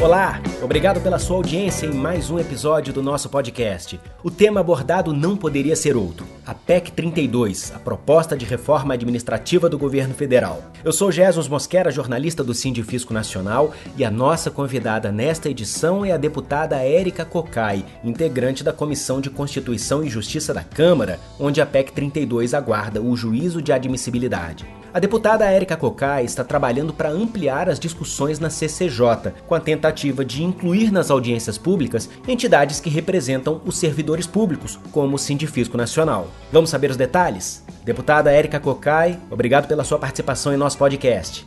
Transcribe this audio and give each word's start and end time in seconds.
Olá, 0.00 0.40
obrigado 0.62 0.98
pela 1.02 1.18
sua 1.18 1.36
audiência 1.36 1.84
em 1.84 1.92
mais 1.92 2.30
um 2.30 2.38
episódio 2.38 2.90
do 2.90 3.02
nosso 3.02 3.28
podcast. 3.28 4.00
O 4.24 4.30
tema 4.30 4.60
abordado 4.60 5.12
não 5.12 5.36
poderia 5.36 5.76
ser 5.76 5.94
outro: 5.94 6.26
a 6.46 6.54
PEC 6.54 6.90
32, 6.92 7.70
a 7.76 7.78
proposta 7.78 8.34
de 8.34 8.46
reforma 8.46 8.94
administrativa 8.94 9.68
do 9.68 9.76
governo 9.76 10.14
federal. 10.14 10.62
Eu 10.82 10.90
sou 10.90 11.12
Jesus 11.12 11.48
Mosquera, 11.48 11.90
jornalista 11.90 12.42
do 12.42 12.54
Sindifisco 12.54 13.12
Nacional, 13.12 13.74
e 13.94 14.02
a 14.02 14.10
nossa 14.10 14.50
convidada 14.50 15.12
nesta 15.12 15.50
edição 15.50 16.02
é 16.02 16.12
a 16.12 16.16
deputada 16.16 16.76
Érica 16.76 17.26
Cocai, 17.26 17.84
integrante 18.02 18.64
da 18.64 18.72
Comissão 18.72 19.20
de 19.20 19.28
Constituição 19.28 20.02
e 20.02 20.08
Justiça 20.08 20.54
da 20.54 20.64
Câmara, 20.64 21.20
onde 21.38 21.60
a 21.60 21.66
PEC 21.66 21.92
32 21.92 22.54
aguarda 22.54 23.02
o 23.02 23.14
juízo 23.14 23.60
de 23.60 23.70
admissibilidade. 23.70 24.79
A 24.92 24.98
deputada 24.98 25.44
Érica 25.44 25.76
Cocai 25.76 26.24
está 26.24 26.42
trabalhando 26.42 26.92
para 26.92 27.10
ampliar 27.10 27.68
as 27.68 27.78
discussões 27.78 28.40
na 28.40 28.50
CCJ, 28.50 29.32
com 29.46 29.54
a 29.54 29.60
tentativa 29.60 30.24
de 30.24 30.42
incluir 30.42 30.90
nas 30.90 31.12
audiências 31.12 31.56
públicas 31.56 32.10
entidades 32.26 32.80
que 32.80 32.90
representam 32.90 33.60
os 33.64 33.78
servidores 33.78 34.26
públicos, 34.26 34.80
como 34.90 35.14
o 35.14 35.18
Sindifisco 35.18 35.76
Nacional. 35.76 36.26
Vamos 36.50 36.70
saber 36.70 36.90
os 36.90 36.96
detalhes? 36.96 37.62
Deputada 37.84 38.32
Érica 38.32 38.58
Cocai, 38.58 39.16
obrigado 39.30 39.68
pela 39.68 39.84
sua 39.84 39.98
participação 39.98 40.52
em 40.52 40.56
nosso 40.56 40.76
podcast. 40.76 41.46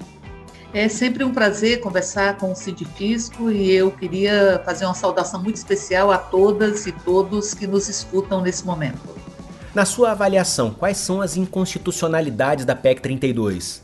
É 0.74 0.88
sempre 0.88 1.26
um 1.26 1.34
prazer 1.34 1.82
conversar 1.82 2.38
com 2.38 2.54
o 2.54 2.56
Sindifisco 2.56 3.52
e 3.52 3.74
eu 3.74 3.92
queria 3.92 4.62
fazer 4.64 4.86
uma 4.86 4.94
saudação 4.94 5.44
muito 5.44 5.58
especial 5.58 6.12
a 6.12 6.18
todas 6.18 6.88
e 6.88 6.94
todos 6.94 7.54
que 7.54 7.68
nos 7.68 7.90
escutam 7.90 8.42
nesse 8.42 8.66
momento. 8.66 9.23
Na 9.74 9.86
sua 9.86 10.12
avaliação, 10.12 10.72
quais 10.72 10.98
são 10.98 11.20
as 11.20 11.36
inconstitucionalidades 11.36 12.64
da 12.64 12.76
PEC 12.76 13.02
32? 13.02 13.84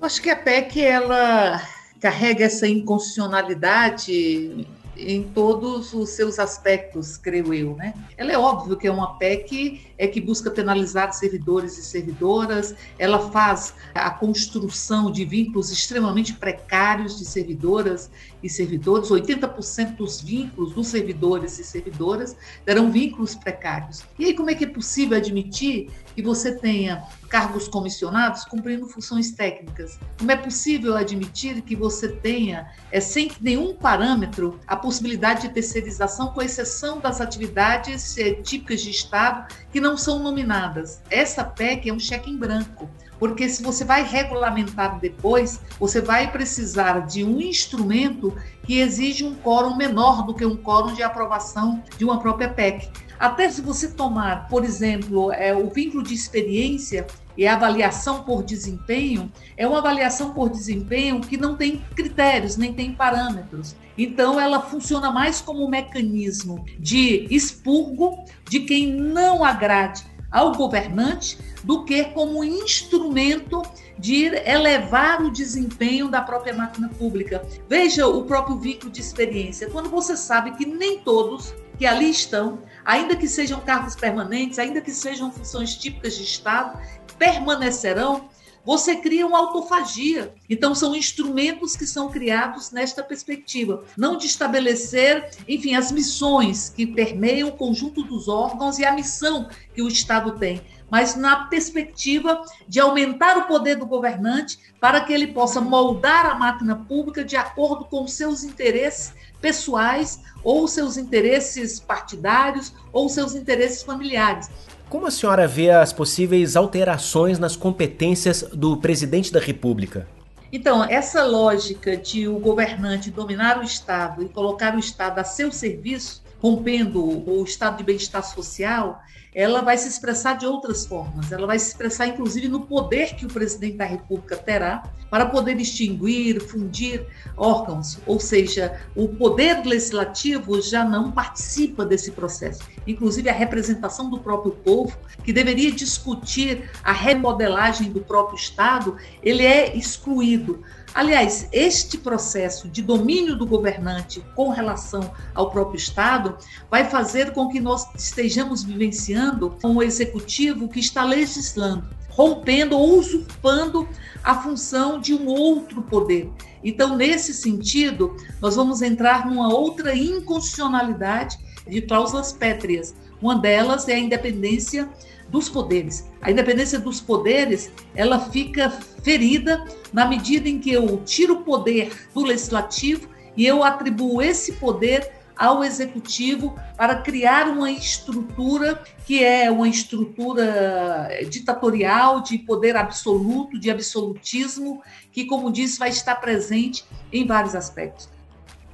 Acho 0.00 0.20
que 0.20 0.28
a 0.28 0.36
PEC 0.36 0.84
ela 0.84 1.62
carrega 1.98 2.44
essa 2.44 2.68
inconstitucionalidade 2.68 4.66
em 5.06 5.22
todos 5.22 5.92
os 5.92 6.10
seus 6.10 6.38
aspectos, 6.38 7.16
creio 7.16 7.54
eu. 7.54 7.76
Né? 7.76 7.94
Ela 8.16 8.32
é 8.32 8.38
óbvio 8.38 8.76
que 8.76 8.86
é 8.86 8.90
uma 8.90 9.18
PEC 9.18 9.80
é 10.00 10.06
que 10.06 10.20
busca 10.20 10.50
penalizar 10.50 11.12
servidores 11.12 11.76
e 11.76 11.82
servidoras, 11.82 12.74
ela 12.98 13.30
faz 13.30 13.74
a 13.94 14.10
construção 14.10 15.10
de 15.10 15.26
vínculos 15.26 15.70
extremamente 15.70 16.32
precários 16.32 17.18
de 17.18 17.24
servidoras 17.26 18.10
e 18.42 18.48
servidores, 18.48 19.10
80% 19.10 19.96
dos 19.96 20.22
vínculos 20.22 20.72
dos 20.72 20.86
servidores 20.86 21.58
e 21.58 21.64
servidoras 21.64 22.34
terão 22.64 22.90
vínculos 22.90 23.34
precários. 23.34 24.02
E 24.18 24.24
aí, 24.24 24.34
como 24.34 24.48
é 24.48 24.54
que 24.54 24.64
é 24.64 24.68
possível 24.68 25.18
admitir 25.18 25.90
que 26.20 26.26
você 26.26 26.52
tenha 26.52 27.02
cargos 27.28 27.68
comissionados 27.68 28.44
cumprindo 28.44 28.86
funções 28.86 29.30
técnicas? 29.30 29.98
Como 30.18 30.30
é 30.30 30.36
possível 30.36 30.96
admitir 30.96 31.62
que 31.62 31.74
você 31.74 32.08
tenha, 32.08 32.70
é, 32.90 33.00
sem 33.00 33.30
nenhum 33.40 33.74
parâmetro, 33.74 34.60
a 34.66 34.76
possibilidade 34.76 35.42
de 35.42 35.54
terceirização, 35.54 36.28
com 36.28 36.42
exceção 36.42 36.98
das 36.98 37.20
atividades 37.20 38.18
é, 38.18 38.34
típicas 38.34 38.82
de 38.82 38.90
Estado 38.90 39.54
que 39.72 39.80
não 39.80 39.96
são 39.96 40.18
nominadas? 40.18 41.02
Essa 41.10 41.44
PEC 41.44 41.88
é 41.88 41.92
um 41.92 42.00
cheque 42.00 42.30
em 42.30 42.36
branco 42.36 42.88
porque 43.20 43.50
se 43.50 43.62
você 43.62 43.84
vai 43.84 44.02
regulamentar 44.02 44.98
depois, 44.98 45.60
você 45.78 46.00
vai 46.00 46.32
precisar 46.32 47.00
de 47.00 47.22
um 47.22 47.38
instrumento 47.38 48.34
que 48.64 48.80
exige 48.80 49.24
um 49.24 49.34
quórum 49.34 49.76
menor 49.76 50.24
do 50.24 50.34
que 50.34 50.44
um 50.44 50.56
quórum 50.56 50.94
de 50.94 51.02
aprovação 51.02 51.84
de 51.98 52.04
uma 52.04 52.18
própria 52.18 52.48
PEC. 52.48 52.90
Até 53.20 53.50
se 53.50 53.60
você 53.60 53.88
tomar, 53.88 54.48
por 54.48 54.64
exemplo, 54.64 55.30
é, 55.30 55.54
o 55.54 55.68
vínculo 55.68 56.02
de 56.02 56.14
experiência 56.14 57.06
e 57.36 57.46
a 57.46 57.52
avaliação 57.52 58.22
por 58.22 58.42
desempenho, 58.42 59.30
é 59.58 59.68
uma 59.68 59.76
avaliação 59.76 60.32
por 60.32 60.48
desempenho 60.48 61.20
que 61.20 61.36
não 61.36 61.54
tem 61.54 61.84
critérios, 61.94 62.56
nem 62.56 62.72
tem 62.72 62.94
parâmetros. 62.94 63.76
Então, 63.98 64.40
ela 64.40 64.62
funciona 64.62 65.10
mais 65.10 65.38
como 65.38 65.66
um 65.66 65.68
mecanismo 65.68 66.64
de 66.78 67.26
expurgo 67.30 68.24
de 68.48 68.60
quem 68.60 68.90
não 68.90 69.44
agrade 69.44 70.02
ao 70.30 70.52
governante 70.54 71.38
do 71.62 71.84
que 71.84 72.04
como 72.04 72.42
instrumento 72.42 73.60
de 73.98 74.26
elevar 74.46 75.22
o 75.22 75.30
desempenho 75.30 76.08
da 76.08 76.22
própria 76.22 76.54
máquina 76.54 76.88
pública. 76.88 77.42
Veja 77.68 78.06
o 78.06 78.24
próprio 78.24 78.56
vínculo 78.56 78.90
de 78.90 79.02
experiência. 79.02 79.68
Quando 79.68 79.90
você 79.90 80.16
sabe 80.16 80.52
que 80.52 80.64
nem 80.64 81.00
todos 81.00 81.52
que 81.80 81.86
ali 81.86 82.10
estão, 82.10 82.58
ainda 82.84 83.16
que 83.16 83.26
sejam 83.26 83.58
cargos 83.58 83.96
permanentes, 83.96 84.58
ainda 84.58 84.82
que 84.82 84.90
sejam 84.90 85.32
funções 85.32 85.74
típicas 85.74 86.14
de 86.14 86.24
Estado, 86.24 86.78
permanecerão, 87.18 88.28
você 88.70 88.94
cria 88.94 89.26
uma 89.26 89.38
autofagia. 89.38 90.32
Então, 90.48 90.76
são 90.76 90.94
instrumentos 90.94 91.74
que 91.74 91.84
são 91.84 92.08
criados 92.08 92.70
nesta 92.70 93.02
perspectiva, 93.02 93.82
não 93.98 94.16
de 94.16 94.26
estabelecer, 94.26 95.28
enfim, 95.48 95.74
as 95.74 95.90
missões 95.90 96.68
que 96.68 96.86
permeiam 96.86 97.48
o 97.48 97.56
conjunto 97.56 98.04
dos 98.04 98.28
órgãos 98.28 98.78
e 98.78 98.84
a 98.84 98.92
missão 98.92 99.48
que 99.74 99.82
o 99.82 99.88
Estado 99.88 100.38
tem, 100.38 100.62
mas 100.88 101.16
na 101.16 101.46
perspectiva 101.46 102.44
de 102.68 102.78
aumentar 102.78 103.38
o 103.38 103.48
poder 103.48 103.74
do 103.74 103.86
governante 103.86 104.60
para 104.78 105.00
que 105.00 105.12
ele 105.12 105.26
possa 105.26 105.60
moldar 105.60 106.26
a 106.26 106.36
máquina 106.36 106.76
pública 106.76 107.24
de 107.24 107.34
acordo 107.34 107.86
com 107.86 108.06
seus 108.06 108.44
interesses 108.44 109.12
pessoais 109.40 110.20
ou 110.44 110.68
seus 110.68 110.96
interesses 110.96 111.80
partidários 111.80 112.72
ou 112.92 113.08
seus 113.08 113.34
interesses 113.34 113.82
familiares. 113.82 114.48
Como 114.90 115.06
a 115.06 115.10
senhora 115.12 115.46
vê 115.46 115.70
as 115.70 115.92
possíveis 115.92 116.56
alterações 116.56 117.38
nas 117.38 117.54
competências 117.54 118.42
do 118.52 118.76
presidente 118.76 119.32
da 119.32 119.38
República? 119.38 120.08
Então, 120.52 120.82
essa 120.82 121.22
lógica 121.22 121.96
de 121.96 122.26
o 122.26 122.40
governante 122.40 123.08
dominar 123.08 123.60
o 123.60 123.62
Estado 123.62 124.24
e 124.24 124.28
colocar 124.28 124.74
o 124.74 124.80
Estado 124.80 125.20
a 125.20 125.24
seu 125.24 125.52
serviço, 125.52 126.24
rompendo 126.40 127.02
o 127.28 127.44
estado 127.44 127.78
de 127.78 127.84
bem-estar 127.84 128.24
social, 128.24 129.00
ela 129.32 129.62
vai 129.62 129.78
se 129.78 129.88
expressar 129.88 130.34
de 130.34 130.46
outras 130.46 130.84
formas. 130.86 131.30
Ela 131.30 131.46
vai 131.46 131.58
se 131.58 131.68
expressar, 131.68 132.06
inclusive, 132.06 132.48
no 132.48 132.62
poder 132.62 133.14
que 133.14 133.24
o 133.24 133.28
presidente 133.28 133.76
da 133.76 133.84
República 133.84 134.36
terá 134.36 134.82
para 135.08 135.26
poder 135.26 135.56
extinguir, 135.58 136.40
fundir 136.40 137.06
órgãos. 137.36 137.98
Ou 138.06 138.18
seja, 138.18 138.80
o 138.96 139.08
poder 139.08 139.64
legislativo 139.64 140.60
já 140.60 140.84
não 140.84 141.12
participa 141.12 141.84
desse 141.84 142.10
processo. 142.10 142.62
Inclusive, 142.86 143.28
a 143.28 143.32
representação 143.32 144.10
do 144.10 144.18
próprio 144.18 144.52
povo, 144.52 144.96
que 145.22 145.32
deveria 145.32 145.70
discutir 145.70 146.70
a 146.82 146.92
remodelagem 146.92 147.92
do 147.92 148.00
próprio 148.00 148.36
Estado, 148.36 148.96
ele 149.22 149.44
é 149.44 149.76
excluído. 149.76 150.62
Aliás, 150.92 151.48
este 151.52 151.96
processo 151.96 152.68
de 152.68 152.82
domínio 152.82 153.36
do 153.36 153.46
governante 153.46 154.24
com 154.34 154.48
relação 154.48 155.12
ao 155.32 155.50
próprio 155.50 155.78
Estado 155.78 156.36
vai 156.68 156.84
fazer 156.84 157.32
com 157.32 157.48
que 157.48 157.60
nós 157.60 157.86
estejamos 157.94 158.64
vivenciando 158.64 159.56
um 159.62 159.80
executivo 159.80 160.68
que 160.68 160.80
está 160.80 161.04
legislando, 161.04 161.88
rompendo 162.08 162.76
ou 162.76 162.98
usurpando 162.98 163.88
a 164.22 164.42
função 164.42 165.00
de 165.00 165.14
um 165.14 165.26
outro 165.26 165.80
poder. 165.82 166.28
Então, 166.62 166.96
nesse 166.96 167.32
sentido, 167.32 168.16
nós 168.40 168.56
vamos 168.56 168.82
entrar 168.82 169.26
numa 169.26 169.48
outra 169.48 169.94
inconstitucionalidade 169.94 171.38
de 171.70 171.82
cláusulas 171.82 172.32
pétreas. 172.32 172.94
Uma 173.22 173.38
delas 173.38 173.88
é 173.88 173.94
a 173.94 173.98
independência 173.98 174.88
dos 175.28 175.48
poderes. 175.48 176.10
A 176.20 176.30
independência 176.30 176.78
dos 176.78 177.00
poderes, 177.00 177.70
ela 177.94 178.18
fica 178.30 178.70
ferida 179.02 179.64
na 179.92 180.06
medida 180.06 180.48
em 180.48 180.58
que 180.58 180.72
eu 180.72 181.02
tiro 181.04 181.34
o 181.34 181.44
poder 181.44 182.08
do 182.12 182.22
legislativo 182.22 183.08
e 183.36 183.46
eu 183.46 183.62
atribuo 183.62 184.20
esse 184.20 184.52
poder 184.52 185.10
ao 185.36 185.64
executivo 185.64 186.54
para 186.76 186.96
criar 186.96 187.48
uma 187.48 187.70
estrutura 187.70 188.82
que 189.06 189.24
é 189.24 189.50
uma 189.50 189.66
estrutura 189.66 191.08
ditatorial 191.30 192.20
de 192.20 192.36
poder 192.36 192.76
absoluto, 192.76 193.58
de 193.58 193.70
absolutismo, 193.70 194.82
que, 195.10 195.24
como 195.24 195.50
disse, 195.50 195.78
vai 195.78 195.88
estar 195.88 196.16
presente 196.16 196.84
em 197.10 197.26
vários 197.26 197.54
aspectos. 197.54 198.10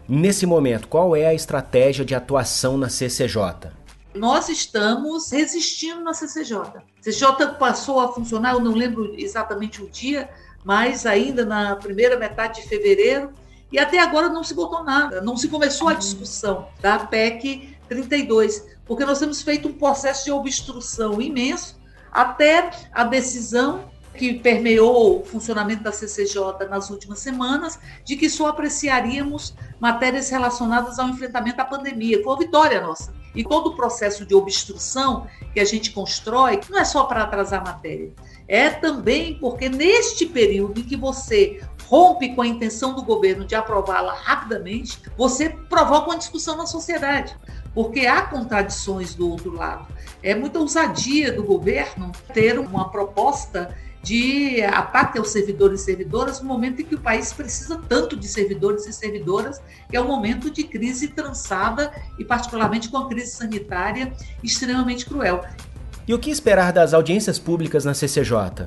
Nesse 0.08 0.46
momento, 0.46 0.88
qual 0.88 1.16
é 1.16 1.26
a 1.26 1.34
estratégia 1.34 2.04
de 2.04 2.14
atuação 2.14 2.76
na 2.76 2.88
CCJ? 2.88 3.70
nós 4.16 4.48
estamos 4.48 5.30
resistindo 5.30 6.00
na 6.00 6.14
CCJ. 6.14 6.56
A 6.58 6.82
CCJ 7.00 7.54
passou 7.58 8.00
a 8.00 8.12
funcionar, 8.12 8.54
eu 8.54 8.60
não 8.60 8.72
lembro 8.72 9.14
exatamente 9.16 9.82
o 9.82 9.88
dia, 9.88 10.28
mas 10.64 11.06
ainda 11.06 11.44
na 11.44 11.76
primeira 11.76 12.18
metade 12.18 12.62
de 12.62 12.68
fevereiro, 12.68 13.30
e 13.70 13.78
até 13.78 13.98
agora 13.98 14.28
não 14.28 14.42
se 14.42 14.54
botou 14.54 14.82
nada, 14.82 15.20
não 15.20 15.36
se 15.36 15.48
começou 15.48 15.88
a 15.88 15.92
uhum. 15.92 15.98
discussão 15.98 16.68
da 16.80 16.98
PEC 16.98 17.76
32, 17.88 18.64
porque 18.84 19.04
nós 19.04 19.18
temos 19.18 19.42
feito 19.42 19.68
um 19.68 19.72
processo 19.72 20.24
de 20.24 20.32
obstrução 20.32 21.20
imenso 21.20 21.78
até 22.10 22.70
a 22.92 23.04
decisão 23.04 23.90
que 24.16 24.34
permeou 24.34 25.20
o 25.20 25.24
funcionamento 25.24 25.82
da 25.82 25.92
CCJ 25.92 26.66
nas 26.68 26.90
últimas 26.90 27.18
semanas, 27.18 27.78
de 28.04 28.16
que 28.16 28.28
só 28.28 28.48
apreciaríamos 28.48 29.54
matérias 29.78 30.30
relacionadas 30.30 30.98
ao 30.98 31.08
enfrentamento 31.08 31.60
à 31.60 31.64
pandemia. 31.64 32.22
Foi 32.22 32.32
uma 32.32 32.38
vitória 32.38 32.80
nossa. 32.80 33.14
E 33.34 33.44
todo 33.44 33.68
o 33.68 33.76
processo 33.76 34.24
de 34.24 34.34
obstrução 34.34 35.26
que 35.52 35.60
a 35.60 35.64
gente 35.64 35.90
constrói 35.90 36.58
não 36.70 36.78
é 36.78 36.84
só 36.84 37.04
para 37.04 37.22
atrasar 37.22 37.60
a 37.60 37.64
matéria, 37.64 38.10
é 38.48 38.70
também 38.70 39.38
porque 39.38 39.68
neste 39.68 40.24
período 40.24 40.80
em 40.80 40.84
que 40.84 40.96
você 40.96 41.60
rompe 41.86 42.34
com 42.34 42.42
a 42.42 42.46
intenção 42.46 42.94
do 42.94 43.02
governo 43.02 43.44
de 43.44 43.54
aprová-la 43.54 44.14
rapidamente, 44.14 45.00
você 45.16 45.50
provoca 45.50 46.10
uma 46.10 46.18
discussão 46.18 46.56
na 46.56 46.66
sociedade, 46.66 47.36
porque 47.74 48.06
há 48.06 48.22
contradições 48.22 49.14
do 49.14 49.30
outro 49.30 49.52
lado. 49.52 49.86
É 50.22 50.34
muita 50.34 50.58
ousadia 50.58 51.30
do 51.30 51.44
governo 51.44 52.10
ter 52.32 52.58
uma 52.58 52.90
proposta 52.90 53.76
de 54.02 54.62
ataque 54.62 55.18
aos 55.18 55.30
servidores 55.30 55.80
e 55.80 55.84
servidoras 55.84 56.40
no 56.40 56.46
momento 56.46 56.80
em 56.80 56.84
que 56.84 56.94
o 56.94 57.00
país 57.00 57.32
precisa 57.32 57.80
tanto 57.88 58.16
de 58.16 58.28
servidores 58.28 58.86
e 58.86 58.92
servidoras, 58.92 59.60
que 59.90 59.96
é 59.96 60.00
um 60.00 60.06
momento 60.06 60.50
de 60.50 60.62
crise 60.62 61.08
trançada 61.08 61.92
e 62.18 62.24
particularmente 62.24 62.88
com 62.88 62.98
a 62.98 63.08
crise 63.08 63.32
sanitária 63.32 64.12
extremamente 64.42 65.06
cruel. 65.06 65.44
E 66.06 66.14
o 66.14 66.18
que 66.18 66.30
esperar 66.30 66.72
das 66.72 66.94
audiências 66.94 67.38
públicas 67.38 67.84
na 67.84 67.94
CCJ? 67.94 68.66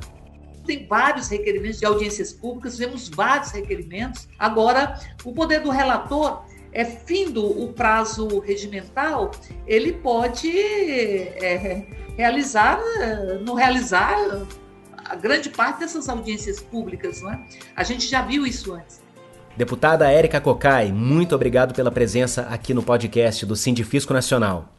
tem 0.70 0.86
vários 0.86 1.30
requerimentos 1.30 1.80
de 1.80 1.86
audiências 1.88 2.32
públicas, 2.32 2.76
tivemos 2.76 3.10
vários 3.10 3.50
requerimentos. 3.50 4.28
Agora, 4.38 5.00
o 5.26 5.34
poder 5.34 5.62
do 5.62 5.72
relator 5.72 6.44
é 6.72 6.86
findo 6.86 7.44
o 7.44 7.74
prazo 7.74 8.40
regimental, 8.40 9.32
ele 9.66 9.94
pode 9.94 10.52
é, 10.56 11.88
realizar, 12.16 12.80
não 13.44 13.56
realizar 13.56 14.16
a 15.10 15.16
grande 15.16 15.50
parte 15.50 15.80
dessas 15.80 16.08
audiências 16.08 16.60
públicas, 16.60 17.22
não 17.22 17.32
é? 17.32 17.44
A 17.76 17.84
gente 17.84 18.08
já 18.08 18.22
viu 18.22 18.46
isso 18.46 18.74
antes. 18.74 19.02
Deputada 19.58 20.10
Érica 20.10 20.40
Cocai, 20.40 20.92
muito 20.92 21.34
obrigado 21.36 21.74
pela 21.74 21.92
presença 21.92 22.44
aqui 22.44 22.74
no 22.74 22.84
podcast 22.84 23.46
do 23.46 23.56
Sindifisco 23.56 24.14
Nacional. 24.14 24.74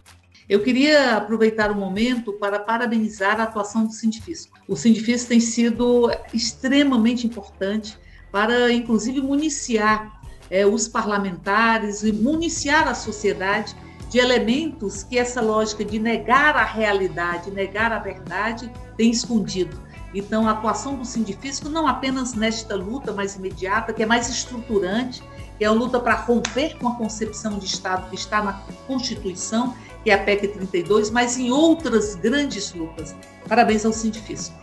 Eu 0.48 0.62
queria 0.62 1.16
aproveitar 1.16 1.70
o 1.70 1.74
momento 1.74 2.32
para 2.32 2.58
parabenizar 2.58 3.40
a 3.40 3.44
atuação 3.44 3.84
do 3.86 3.92
Sindifisco. 3.92 4.56
O 4.66 4.76
Sindifisco 4.76 5.28
tem 5.28 5.40
sido 5.40 6.10
extremamente 6.32 7.26
importante 7.26 7.98
para, 8.32 8.72
inclusive, 8.72 9.20
municiar 9.20 10.20
é, 10.48 10.64
os 10.64 10.88
parlamentares 10.88 12.02
e 12.02 12.12
municiar 12.12 12.88
a 12.88 12.94
sociedade 12.94 13.76
de 14.08 14.18
elementos 14.18 15.04
que 15.04 15.18
essa 15.18 15.40
lógica 15.40 15.84
de 15.84 15.98
negar 15.98 16.56
a 16.56 16.64
realidade, 16.64 17.50
negar 17.50 17.92
a 17.92 17.98
verdade, 17.98 18.70
tem 18.96 19.10
escondido. 19.10 19.89
Então, 20.14 20.48
a 20.48 20.52
atuação 20.52 20.96
do 20.96 21.04
Sindifisco, 21.04 21.68
não 21.68 21.86
apenas 21.86 22.34
nesta 22.34 22.74
luta 22.74 23.12
mais 23.12 23.36
imediata, 23.36 23.92
que 23.92 24.02
é 24.02 24.06
mais 24.06 24.28
estruturante, 24.28 25.22
que 25.56 25.64
é 25.64 25.66
a 25.66 25.72
luta 25.72 26.00
para 26.00 26.14
romper 26.14 26.76
com 26.78 26.88
a 26.88 26.96
concepção 26.96 27.58
de 27.58 27.66
Estado 27.66 28.08
que 28.08 28.16
está 28.16 28.42
na 28.42 28.54
Constituição, 28.86 29.74
que 30.02 30.10
é 30.10 30.14
a 30.14 30.24
PEC 30.24 30.48
32, 30.48 31.10
mas 31.10 31.38
em 31.38 31.50
outras 31.50 32.14
grandes 32.14 32.72
lutas. 32.72 33.14
Parabéns 33.48 33.84
ao 33.84 33.92
Sindifisco. 33.92 34.54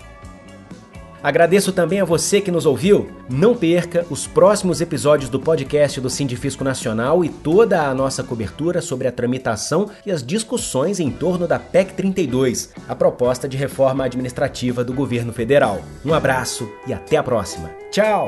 Agradeço 1.22 1.72
também 1.72 2.00
a 2.00 2.06
você 2.06 2.40
que 2.40 2.52
nos 2.52 2.66
ouviu. 2.66 3.10
Não 3.30 3.56
perca 3.56 4.06
os 4.10 4.28
próximos 4.28 4.82
episódios 4.82 5.30
do 5.30 5.40
podcast 5.40 6.00
do 6.00 6.10
Sindifisco 6.10 6.64
Nacional 6.64 7.24
e 7.24 7.30
toda 7.30 7.84
a 7.84 7.94
nossa 7.94 8.24
cobertura 8.24 8.82
sobre 8.82 9.08
a 9.08 9.12
tramitação 9.12 9.90
e 10.06 10.12
as 10.12 10.26
discussões 10.26 11.00
em 11.00 11.12
torno 11.12 11.48
da 11.48 11.60
PEC 11.60 11.94
32, 11.94 12.74
a 12.88 12.96
proposta 12.96 13.48
de 13.48 13.58
reforma 13.58 14.06
administrativa 14.06 14.84
do 14.84 14.94
governo 14.94 15.34
federal. 15.34 15.82
Um 16.06 16.14
abraço 16.14 16.70
e 16.88 16.94
até 16.94 17.18
a 17.18 17.24
próxima. 17.24 17.70
Tchau! 17.92 18.28